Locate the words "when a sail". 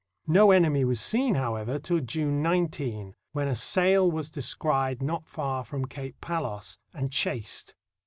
3.33-4.09